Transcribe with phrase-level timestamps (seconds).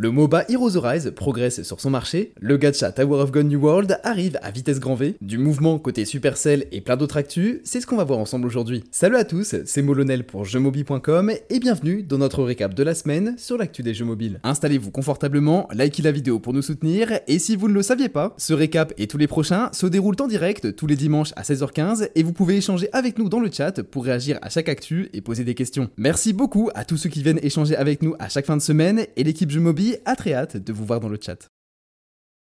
[0.00, 4.38] Le MOBA Heroes progresse sur son marché, le gacha Tower of God New World arrive
[4.42, 7.96] à vitesse grand V, du mouvement côté Supercell et plein d'autres actus, c'est ce qu'on
[7.96, 8.84] va voir ensemble aujourd'hui.
[8.92, 13.34] Salut à tous, c'est Molonel pour jeuxmobile.com et bienvenue dans notre récap de la semaine
[13.38, 14.38] sur l'actu des jeux mobiles.
[14.44, 18.36] Installez-vous confortablement, likez la vidéo pour nous soutenir et si vous ne le saviez pas,
[18.36, 22.10] ce récap et tous les prochains se déroulent en direct tous les dimanches à 16h15
[22.14, 25.22] et vous pouvez échanger avec nous dans le chat pour réagir à chaque actu et
[25.22, 25.90] poser des questions.
[25.96, 29.04] Merci beaucoup à tous ceux qui viennent échanger avec nous à chaque fin de semaine
[29.16, 29.58] et l'équipe Jeux
[29.88, 31.50] Mobile a très hâte de vous voir dans le chat.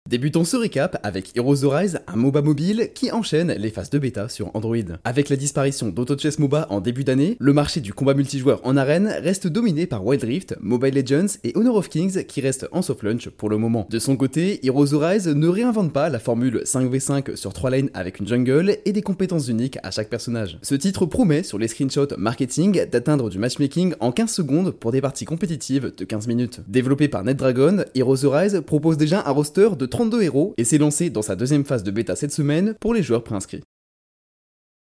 [0.07, 4.29] Débutons ce récap avec Heroes Rise, un MOBA mobile qui enchaîne les phases de bêta
[4.29, 4.77] sur Android.
[5.03, 9.07] Avec la disparition d'AutoChess MOBA en début d'année, le marché du combat multijoueur en arène
[9.07, 13.01] reste dominé par Wild Rift, Mobile Legends et Honor of Kings qui restent en soft
[13.01, 13.87] launch pour le moment.
[13.89, 18.19] De son côté, Heroes Rise ne réinvente pas la formule 5v5 sur 3 lanes avec
[18.19, 20.59] une jungle et des compétences uniques à chaque personnage.
[20.61, 25.01] Ce titre promet sur les screenshots marketing d'atteindre du matchmaking en 15 secondes pour des
[25.01, 26.61] parties compétitives de 15 minutes.
[26.67, 31.09] Développé par NetDragon, Heroes Rise propose déjà un roster de 32 héros et s'est lancé
[31.09, 33.63] dans sa deuxième phase de bêta cette semaine pour les joueurs préinscrits.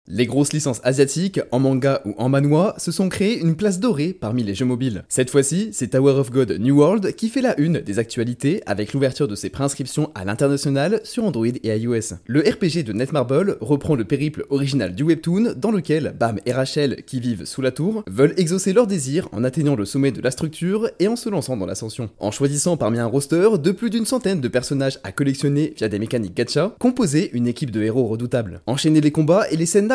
[0.06, 4.12] Les grosses licences asiatiques, en manga ou en manhwa, se sont créées une place dorée
[4.12, 5.02] parmi les jeux mobiles.
[5.08, 8.92] Cette fois-ci, c'est Tower of God New World qui fait la une des actualités avec
[8.92, 12.16] l'ouverture de ses préinscriptions à l'international sur Android et iOS.
[12.26, 17.02] Le RPG de Netmarble reprend le périple original du webtoon dans lequel Bam et Rachel,
[17.06, 20.30] qui vivent sous la tour, veulent exaucer leurs désirs en atteignant le sommet de la
[20.30, 22.10] structure et en se lançant dans l'ascension.
[22.18, 25.98] En choisissant parmi un roster de plus d'une centaine de personnages à collectionner via des
[25.98, 28.60] mécaniques gacha, composer une équipe de héros redoutables.
[28.66, 29.88] Enchaîner les combats et les scènes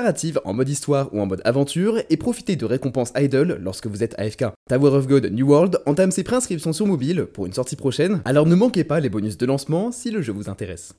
[0.46, 4.18] en mode histoire ou en mode aventure et profitez de récompenses idle lorsque vous êtes
[4.20, 4.46] AFK.
[4.70, 8.46] Tower of God New World entame ses préinscriptions sur mobile pour une sortie prochaine, alors
[8.46, 10.94] ne manquez pas les bonus de lancement si le jeu vous intéresse.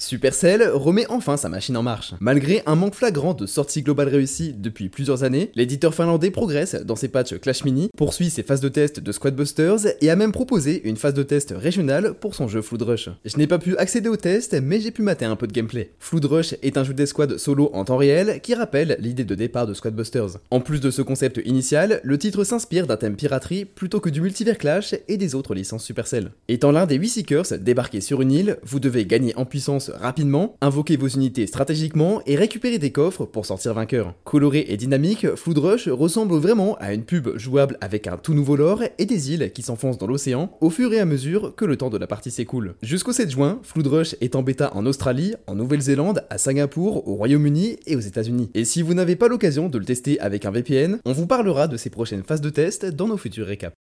[0.00, 2.14] Supercell remet enfin sa machine en marche.
[2.20, 6.94] Malgré un manque flagrant de sorties globales réussies depuis plusieurs années, l'éditeur finlandais progresse dans
[6.94, 10.30] ses patchs Clash Mini, poursuit ses phases de test de Squad Busters et a même
[10.30, 13.08] proposé une phase de test régionale pour son jeu Flood Rush.
[13.24, 15.90] Je n'ai pas pu accéder au test, mais j'ai pu mater un peu de gameplay.
[15.98, 19.66] Flood Rush est un jeu d'escouade solo en temps réel qui rappelle l'idée de départ
[19.66, 20.38] de Squad Busters.
[20.52, 24.20] En plus de ce concept initial, le titre s'inspire d'un thème piraterie plutôt que du
[24.20, 26.30] multivers Clash et des autres licences Supercell.
[26.46, 30.56] Étant l'un des 8 Seekers débarqués sur une île, vous devez gagner en puissance rapidement,
[30.60, 34.14] invoquer vos unités stratégiquement et récupérer des coffres pour sortir vainqueur.
[34.24, 38.56] Coloré et dynamique, Flood Rush ressemble vraiment à une pub jouable avec un tout nouveau
[38.56, 41.76] lore et des îles qui s'enfoncent dans l'océan au fur et à mesure que le
[41.76, 42.74] temps de la partie s'écoule.
[42.82, 47.14] Jusqu'au 7 juin, Flood Rush est en bêta en Australie, en Nouvelle-Zélande, à Singapour, au
[47.14, 48.50] Royaume-Uni et aux États-Unis.
[48.54, 51.68] Et si vous n'avez pas l'occasion de le tester avec un VPN, on vous parlera
[51.68, 53.74] de ses prochaines phases de test dans nos futurs récaps.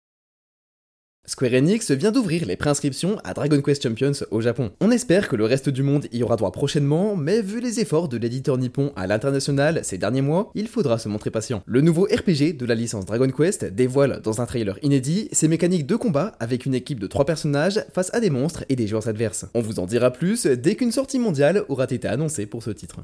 [1.29, 4.71] Square Enix vient d'ouvrir les préinscriptions à Dragon Quest Champions au Japon.
[4.79, 8.07] On espère que le reste du monde y aura droit prochainement, mais vu les efforts
[8.07, 11.63] de l'éditeur nippon à l'international ces derniers mois, il faudra se montrer patient.
[11.65, 15.85] Le nouveau RPG de la licence Dragon Quest dévoile dans un trailer inédit ses mécaniques
[15.85, 19.09] de combat avec une équipe de 3 personnages face à des monstres et des joueurs
[19.09, 19.47] adverses.
[19.53, 23.01] On vous en dira plus dès qu'une sortie mondiale aura été annoncée pour ce titre.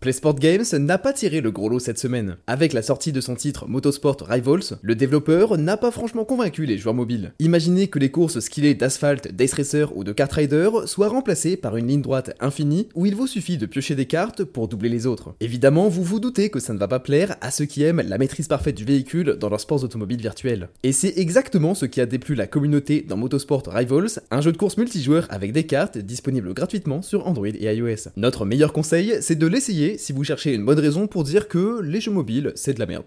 [0.00, 2.36] PlaySport Games n'a pas tiré le gros lot cette semaine.
[2.46, 6.78] Avec la sortie de son titre Motorsport Rivals, le développeur n'a pas franchement convaincu les
[6.78, 7.32] joueurs mobiles.
[7.40, 9.56] Imaginez que les courses skillées d'asphalte, d'ace
[9.96, 13.58] ou de kart rider soient remplacées par une ligne droite infinie où il vous suffit
[13.58, 15.34] de piocher des cartes pour doubler les autres.
[15.40, 18.18] Évidemment, vous vous doutez que ça ne va pas plaire à ceux qui aiment la
[18.18, 20.68] maîtrise parfaite du véhicule dans leurs sports automobiles virtuels.
[20.84, 24.58] Et c'est exactement ce qui a déplu la communauté dans Motorsport Rivals, un jeu de
[24.58, 28.10] course multijoueur avec des cartes disponibles gratuitement sur Android et iOS.
[28.16, 31.80] Notre meilleur conseil, c'est de l'essayer si vous cherchez une bonne raison pour dire que
[31.80, 33.06] les jeux mobiles, c'est de la merde.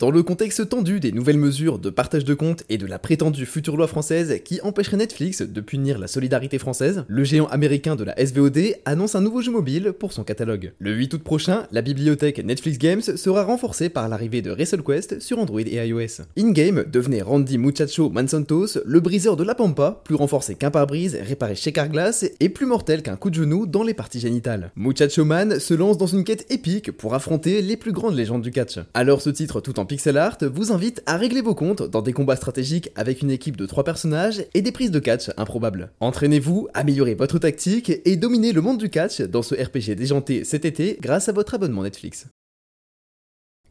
[0.00, 3.44] Dans le contexte tendu des nouvelles mesures de partage de comptes et de la prétendue
[3.44, 8.04] future loi française qui empêcherait Netflix de punir la solidarité française, le géant américain de
[8.04, 10.72] la SVOD annonce un nouveau jeu mobile pour son catalogue.
[10.78, 15.38] Le 8 août prochain, la bibliothèque Netflix Games sera renforcée par l'arrivée de WrestleQuest sur
[15.38, 16.22] Android et iOS.
[16.38, 21.54] In-game devenait Randy Muchacho Mansantos, le briseur de la pampa, plus renforcé qu'un pare-brise réparé
[21.56, 24.72] chez Carglass et plus mortel qu'un coup de genou dans les parties génitales.
[24.76, 28.50] Muchacho Man se lance dans une quête épique pour affronter les plus grandes légendes du
[28.50, 28.78] catch.
[28.94, 32.12] Alors ce titre tout en pixel art vous invite à régler vos comptes dans des
[32.12, 35.90] combats stratégiques avec une équipe de 3 personnages et des prises de catch improbables.
[35.98, 40.64] Entraînez-vous, améliorez votre tactique et dominez le monde du catch dans ce RPG déjanté cet
[40.64, 42.28] été grâce à votre abonnement Netflix.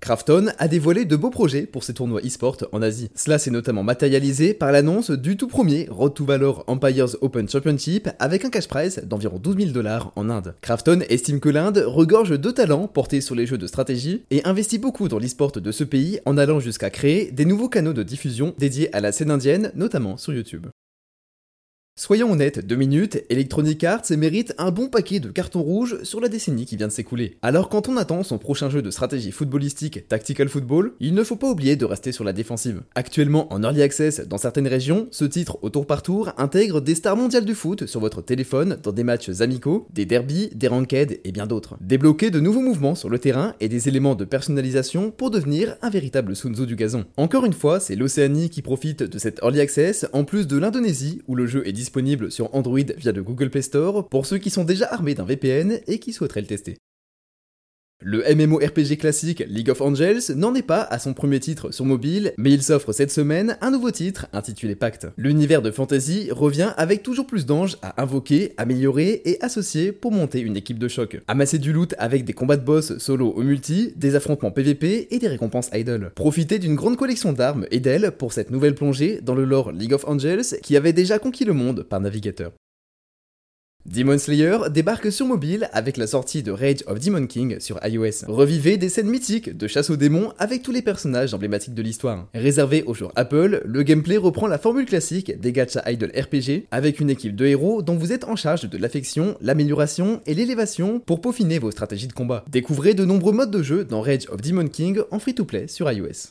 [0.02, 3.10] Krafton a dévoilé de beaux projets pour ses tournois e-sport en Asie.
[3.16, 8.10] Cela s'est notamment matérialisé par l'annonce du tout premier Road to Valor Empires Open Championship
[8.18, 10.56] avec un cash prize d'environ 12 000 dollars en Inde.
[10.62, 14.78] Krafton estime que l'Inde regorge de talents portés sur les jeux de stratégie et investit
[14.78, 18.54] beaucoup dans l'e-sport de ce pays en allant jusqu'à créer des nouveaux canaux de diffusion
[18.58, 20.68] dédiés à la scène indienne, notamment sur YouTube.
[22.02, 26.30] Soyons honnêtes, deux minutes, Electronic Arts mérite un bon paquet de cartons rouges sur la
[26.30, 27.36] décennie qui vient de s'écouler.
[27.42, 31.36] Alors quand on attend son prochain jeu de stratégie footballistique Tactical Football, il ne faut
[31.36, 32.84] pas oublier de rester sur la défensive.
[32.96, 36.96] Actuellement en early access dans certaines régions, ce titre au tour par tour intègre des
[36.96, 41.20] stars mondiales du foot sur votre téléphone dans des matchs amicaux, des derbies, des ranked
[41.22, 41.76] et bien d'autres.
[41.82, 45.90] Débloquer de nouveaux mouvements sur le terrain et des éléments de personnalisation pour devenir un
[45.90, 47.04] véritable Sun du gazon.
[47.18, 51.22] Encore une fois, c'est l'Océanie qui profite de cette early access en plus de l'Indonésie
[51.28, 54.38] où le jeu est disponible disponible sur Android via le Google Play Store pour ceux
[54.38, 56.78] qui sont déjà armés d'un VPN et qui souhaiteraient le tester.
[58.02, 62.32] Le MMORPG classique League of Angels n'en est pas à son premier titre sur mobile,
[62.38, 65.08] mais il s'offre cette semaine un nouveau titre intitulé Pacte.
[65.18, 70.40] L'univers de fantasy revient avec toujours plus d'anges à invoquer, améliorer et associer pour monter
[70.40, 71.20] une équipe de choc.
[71.28, 75.20] Amasser du loot avec des combats de boss solo ou multi, des affrontements PVP et
[75.20, 76.14] des récompenses idle.
[76.16, 79.92] Profitez d'une grande collection d'armes et d'ailes pour cette nouvelle plongée dans le lore League
[79.92, 82.54] of Angels qui avait déjà conquis le monde par navigateur.
[83.86, 88.28] Demon Slayer débarque sur mobile avec la sortie de Rage of Demon King sur iOS.
[88.28, 92.28] Revivez des scènes mythiques de chasse aux démons avec tous les personnages emblématiques de l'histoire.
[92.36, 97.00] Réservé aux joueurs Apple, le gameplay reprend la formule classique des gacha idol RPG avec
[97.00, 101.20] une équipe de héros dont vous êtes en charge de l'affection, l'amélioration et l'élévation pour
[101.20, 102.46] peaufiner vos stratégies de combat.
[102.48, 106.30] Découvrez de nombreux modes de jeu dans Rage of Demon King en free-to-play sur iOS.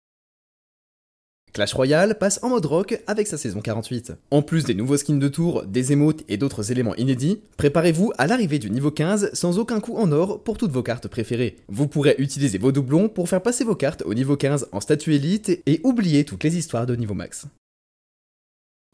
[1.53, 4.13] Clash Royale passe en mode rock avec sa saison 48.
[4.31, 8.27] En plus des nouveaux skins de tour, des émotes et d'autres éléments inédits, préparez-vous à
[8.27, 11.57] l'arrivée du niveau 15 sans aucun coup en or pour toutes vos cartes préférées.
[11.69, 15.15] Vous pourrez utiliser vos doublons pour faire passer vos cartes au niveau 15 en statut
[15.15, 17.47] élite et oublier toutes les histoires de niveau max.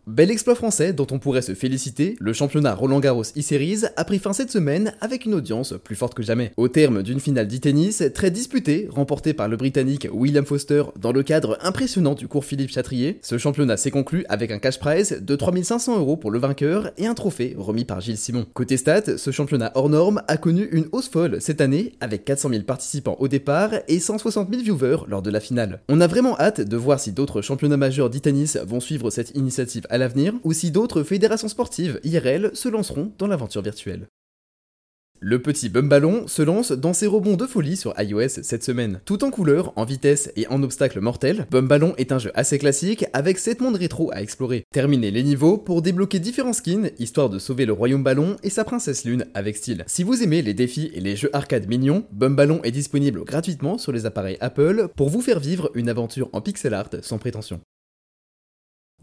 [0.06, 4.18] Bel exploit français dont on pourrait se féliciter, le championnat Roland Garros e-Series a pris
[4.18, 6.52] fin cette semaine avec une audience plus forte que jamais.
[6.58, 11.22] Au terme d'une finale d'e-tennis très disputée, remportée par le Britannique William Foster dans le
[11.22, 15.36] cadre impressionnant du cours Philippe Chatrier, ce championnat s'est conclu avec un cash prize de
[15.36, 18.44] 3500 euros pour le vainqueur et un trophée remis par Gilles Simon.
[18.52, 22.50] Côté stats, ce championnat hors norme a connu une hausse folle cette année avec 400
[22.50, 25.80] 000 participants au départ et 160 000 viewers lors de la finale.
[25.88, 29.86] On a vraiment hâte de voir si d'autres championnats majeurs d'e-tennis vont suivre cette initiative
[29.94, 34.08] à l'avenir, ou si d'autres fédérations sportives IRL se lanceront dans l'aventure virtuelle.
[35.20, 39.00] Le petit Bumbalon se lance dans ses rebonds de folie sur iOS cette semaine.
[39.04, 43.06] Tout en couleur, en vitesse et en obstacles mortels, Bumbalon est un jeu assez classique
[43.12, 44.64] avec 7 mondes rétro à explorer.
[44.72, 48.64] Terminez les niveaux pour débloquer différents skins, histoire de sauver le royaume ballon et sa
[48.64, 49.84] princesse lune avec style.
[49.86, 53.92] Si vous aimez les défis et les jeux arcade mignons, Bumbalon est disponible gratuitement sur
[53.92, 57.60] les appareils Apple pour vous faire vivre une aventure en pixel art sans prétention.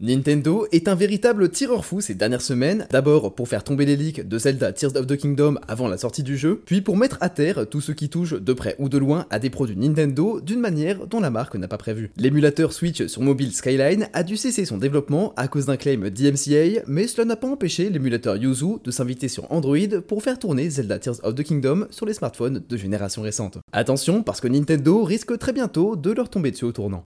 [0.04, 4.26] Nintendo est un véritable tireur fou ces dernières semaines, d'abord pour faire tomber les leaks
[4.26, 7.28] de Zelda Tears of the Kingdom avant la sortie du jeu, puis pour mettre à
[7.28, 10.58] terre tout ce qui touche de près ou de loin à des produits Nintendo d'une
[10.58, 12.10] manière dont la marque n'a pas prévu.
[12.16, 16.82] L'émulateur Switch sur mobile Skyline a dû cesser son développement à cause d'un claim DMCA,
[16.88, 20.98] mais cela n'a pas empêché l'émulateur Yuzu de s'inviter sur Android pour faire tourner Zelda
[20.98, 23.58] Tears of the Kingdom sur les smartphones de génération récente.
[23.70, 27.04] Attention parce que Nintendo risque très bientôt de leur tomber dessus au tournant.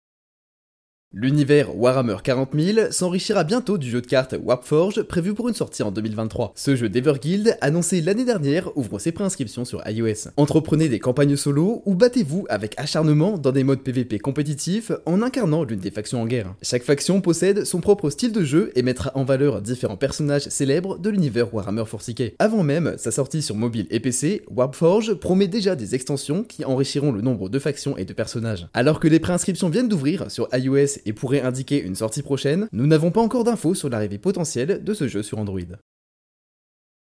[1.18, 5.82] L'univers Warhammer 40 000 s'enrichira bientôt du jeu de cartes Warpforge prévu pour une sortie
[5.82, 6.52] en 2023.
[6.58, 10.32] Ce jeu d'Everguild, annoncé l'année dernière, ouvre ses préinscriptions sur iOS.
[10.36, 15.64] Entreprenez des campagnes solo ou battez-vous avec acharnement dans des modes PVP compétitifs en incarnant
[15.64, 16.54] l'une des factions en guerre.
[16.62, 20.98] Chaque faction possède son propre style de jeu et mettra en valeur différents personnages célèbres
[20.98, 22.34] de l'univers Warhammer 40K.
[22.40, 27.14] Avant même sa sortie sur mobile et PC, Warpforge promet déjà des extensions qui enrichiront
[27.14, 28.68] le nombre de factions et de personnages.
[28.74, 32.88] Alors que les préinscriptions viennent d'ouvrir sur iOS et pourrait indiquer une sortie prochaine, nous
[32.88, 35.60] n'avons pas encore d'infos sur l'arrivée potentielle de ce jeu sur Android.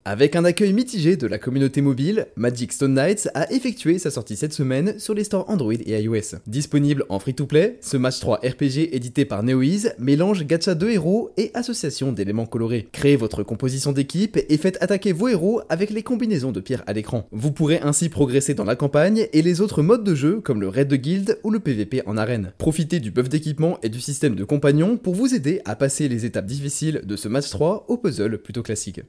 [0.03, 4.35] Avec un accueil mitigé de la communauté mobile, Magic Stone Knights a effectué sa sortie
[4.35, 6.37] cette semaine sur les stores Android et iOS.
[6.47, 11.51] Disponible en free-to-play, ce match 3 RPG édité par NeoEase mélange gacha de héros et
[11.53, 12.87] association d'éléments colorés.
[12.91, 16.93] Créez votre composition d'équipe et faites attaquer vos héros avec les combinaisons de pierres à
[16.93, 17.27] l'écran.
[17.31, 20.67] Vous pourrez ainsi progresser dans la campagne et les autres modes de jeu comme le
[20.67, 22.53] raid de guild ou le PVP en arène.
[22.57, 26.25] Profitez du buff d'équipement et du système de compagnons pour vous aider à passer les
[26.25, 29.01] étapes difficiles de ce match 3 au puzzle plutôt classique.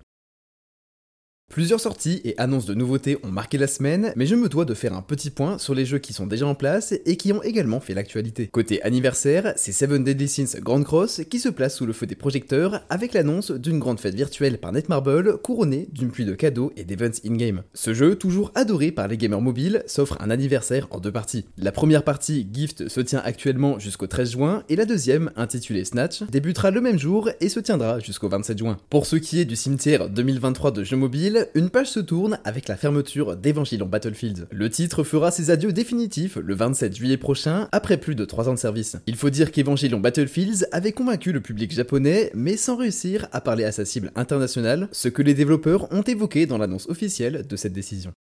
[1.52, 4.72] Plusieurs sorties et annonces de nouveautés ont marqué la semaine, mais je me dois de
[4.72, 7.42] faire un petit point sur les jeux qui sont déjà en place et qui ont
[7.42, 8.46] également fait l'actualité.
[8.46, 12.14] Côté anniversaire, c'est Seven Deadly Sins Grand Cross qui se place sous le feu des
[12.14, 16.84] projecteurs avec l'annonce d'une grande fête virtuelle par Netmarble couronnée d'une pluie de cadeaux et
[16.84, 17.64] d'events in-game.
[17.74, 21.44] Ce jeu, toujours adoré par les gamers mobiles, s'offre un anniversaire en deux parties.
[21.58, 26.22] La première partie, Gift, se tient actuellement jusqu'au 13 juin et la deuxième, intitulée Snatch,
[26.30, 28.78] débutera le même jour et se tiendra jusqu'au 27 juin.
[28.88, 32.68] Pour ce qui est du cimetière 2023 de jeux mobiles, Une page se tourne avec
[32.68, 34.48] la fermeture d'Evangelion Battlefield.
[34.50, 38.54] Le titre fera ses adieux définitifs le 27 juillet prochain, après plus de 3 ans
[38.54, 38.96] de service.
[39.06, 43.64] Il faut dire qu'Evangelion Battlefields avait convaincu le public japonais, mais sans réussir à parler
[43.64, 47.72] à sa cible internationale, ce que les développeurs ont évoqué dans l'annonce officielle de cette
[47.72, 48.12] décision.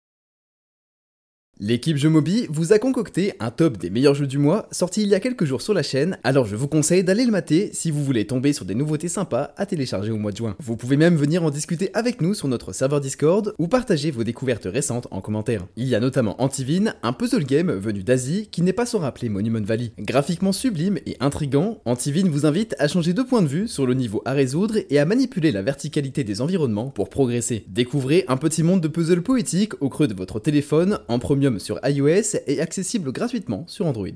[1.63, 5.09] L'équipe Jeux Mobi vous a concocté un top des meilleurs jeux du mois sorti il
[5.09, 7.91] y a quelques jours sur la chaîne, alors je vous conseille d'aller le mater si
[7.91, 10.55] vous voulez tomber sur des nouveautés sympas à télécharger au mois de juin.
[10.59, 14.23] Vous pouvez même venir en discuter avec nous sur notre serveur Discord ou partager vos
[14.23, 15.67] découvertes récentes en commentaire.
[15.75, 19.29] Il y a notamment Antivine, un puzzle game venu d'Asie qui n'est pas sans rappeler
[19.29, 19.91] Monument Valley.
[19.99, 23.93] Graphiquement sublime et intrigant, Antivine vous invite à changer de point de vue sur le
[23.93, 27.65] niveau à résoudre et à manipuler la verticalité des environnements pour progresser.
[27.67, 31.79] Découvrez un petit monde de puzzle poétique au creux de votre téléphone en premium sur
[31.83, 34.07] iOS et accessible gratuitement sur Android.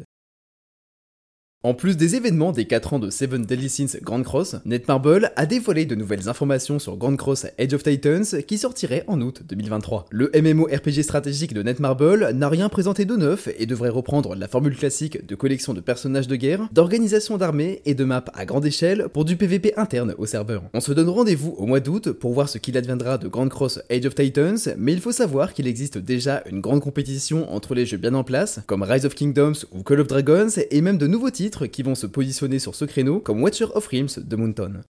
[1.66, 5.48] En plus des événements des 4 ans de Seven Deadly Sins Grand Cross, Netmarble a
[5.48, 10.06] dévoilé de nouvelles informations sur Grand Cross Age of Titans qui sortirait en août 2023.
[10.12, 14.78] Le MMORPG stratégique de Netmarble n'a rien présenté de neuf et devrait reprendre la formule
[14.78, 19.08] classique de collection de personnages de guerre, d'organisation d'armées et de maps à grande échelle
[19.12, 20.62] pour du PVP interne au serveur.
[20.76, 23.80] On se donne rendez-vous au mois d'août pour voir ce qu'il adviendra de Grand Cross
[23.90, 27.88] Age of Titans, mais il faut savoir qu'il existe déjà une grande compétition entre les
[27.88, 31.08] jeux bien en place, comme Rise of Kingdoms ou Call of Dragons, et même de
[31.08, 34.82] nouveaux titres qui vont se positionner sur ce créneau comme Watcher of Realms de Moonton.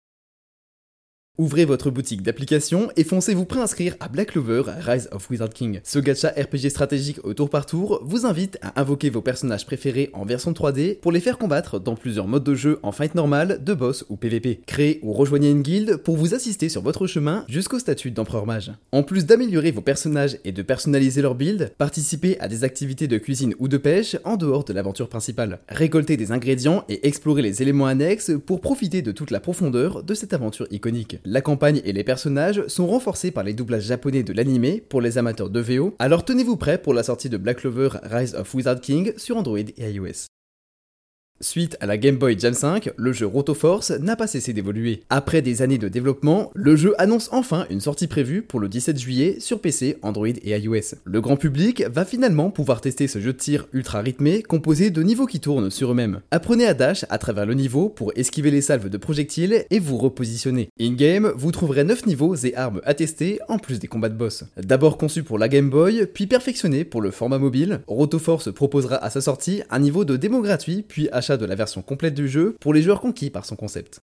[1.37, 5.81] Ouvrez votre boutique d'applications et foncez vous préinscrire à Black Clover Rise of Wizard King.
[5.83, 10.11] Ce gacha RPG stratégique au tour par tour vous invite à invoquer vos personnages préférés
[10.13, 13.65] en version 3D pour les faire combattre dans plusieurs modes de jeu en fight normal,
[13.65, 14.61] de boss ou PVP.
[14.65, 18.71] Créez ou rejoignez une guilde pour vous assister sur votre chemin jusqu'au statut d'empereur mage.
[18.93, 23.19] En plus d'améliorer vos personnages et de personnaliser leur build, participez à des activités de
[23.19, 25.59] cuisine ou de pêche en dehors de l'aventure principale.
[25.69, 30.15] Récoltez des ingrédients et explorez les éléments annexes pour profiter de toute la profondeur de
[30.15, 31.19] cette aventure iconique.
[31.27, 35.17] La campagne et les personnages sont renforcés par les doublages japonais de l'anime pour les
[35.17, 38.83] amateurs de VO, alors tenez-vous prêts pour la sortie de Black Clover Rise of Wizard
[38.83, 40.27] King sur Android et iOS.
[41.41, 45.03] Suite à la Game Boy Jam 5, le jeu Rotoforce n'a pas cessé d'évoluer.
[45.11, 48.97] Après des années de développement, le jeu annonce enfin une sortie prévue pour le 17
[48.97, 50.95] juillet sur PC, Android et iOS.
[51.05, 55.03] Le grand public va finalement pouvoir tester ce jeu de tir ultra rythmé composé de
[55.03, 56.21] niveaux qui tournent sur eux-mêmes.
[56.31, 59.99] Apprenez à dash à travers le niveau pour esquiver les salves de projectiles et vous
[59.99, 60.69] repositionner.
[60.81, 64.45] In-game, vous trouverez 9 niveaux et armes à tester en plus des combats de boss.
[64.57, 69.11] D'abord conçu pour la Game Boy, puis perfectionné pour le format mobile, Rotoforce proposera à
[69.11, 72.75] sa sortie un niveau de démo gratuit puis de la version complète du jeu pour
[72.75, 74.01] les joueurs conquis par son concept.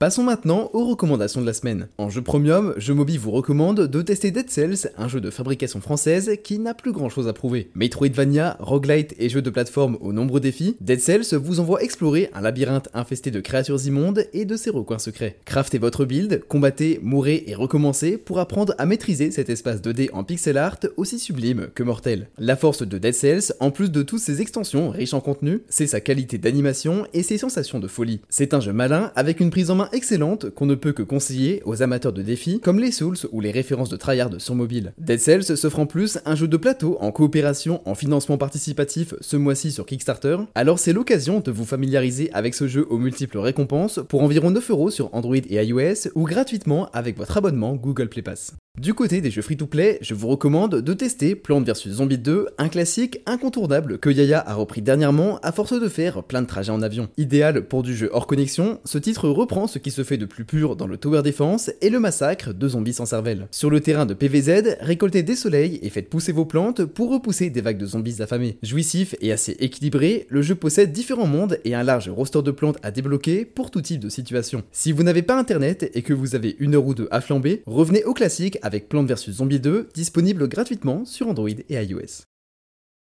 [0.00, 1.86] Passons maintenant aux recommandations de la semaine.
[1.98, 6.32] En jeu premium, Mobi vous recommande de tester Dead Cells, un jeu de fabrication française
[6.42, 7.70] qui n'a plus grand chose à prouver.
[7.76, 12.40] Metroidvania, roguelite et jeux de plateforme aux nombreux défis, Dead Cells vous envoie explorer un
[12.40, 15.38] labyrinthe infesté de créatures immondes et de ses recoins secrets.
[15.44, 20.24] Craftez votre build, combattez, mourrez et recommencez pour apprendre à maîtriser cet espace 2D en
[20.24, 22.30] pixel art aussi sublime que mortel.
[22.36, 25.86] La force de Dead Cells, en plus de toutes ses extensions riches en contenu, c'est
[25.86, 28.22] sa qualité d'animation et ses sensations de folie.
[28.28, 31.62] C'est un jeu malin avec une prise en main excellente qu'on ne peut que conseiller
[31.64, 34.92] aux amateurs de défis comme les Souls ou les références de tryhard sur mobile.
[34.98, 39.36] Dead Cells s'offre en plus un jeu de plateau en coopération en financement participatif ce
[39.36, 44.00] mois-ci sur Kickstarter, alors c'est l'occasion de vous familiariser avec ce jeu aux multiples récompenses
[44.08, 48.22] pour environ 9 euros sur Android et iOS ou gratuitement avec votre abonnement Google Play
[48.22, 48.54] Pass.
[48.80, 52.68] Du côté des jeux free-to-play, je vous recommande de tester Plants vs Zombie 2, un
[52.68, 56.82] classique incontournable que Yaya a repris dernièrement à force de faire plein de trajets en
[56.82, 57.08] avion.
[57.16, 60.44] Idéal pour du jeu hors connexion, ce titre reprend ce qui se fait de plus
[60.44, 63.48] pur dans le Tower Defense et le massacre de zombies sans cervelle.
[63.50, 67.50] Sur le terrain de PVZ, récoltez des soleils et faites pousser vos plantes pour repousser
[67.50, 68.56] des vagues de zombies affamés.
[68.62, 72.78] Jouissif et assez équilibré, le jeu possède différents mondes et un large roster de plantes
[72.84, 74.62] à débloquer pour tout type de situation.
[74.70, 77.64] Si vous n'avez pas internet et que vous avez une heure ou deux à flamber,
[77.66, 82.26] revenez au classique avec Plants vs Zombie 2, disponible gratuitement sur Android et iOS.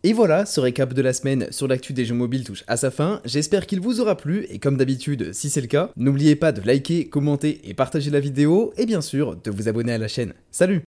[0.04, 2.92] Et voilà, ce récap de la semaine sur l'actu des jeux mobiles touche à sa
[2.92, 6.51] fin, j'espère qu'il vous aura plu, et comme d'habitude, si c'est le cas, n'oubliez pas
[6.51, 10.08] de liker, commenter et partager la vidéo, et bien sûr, de vous abonner à la
[10.08, 10.36] chaîne.
[10.51, 10.84] Salut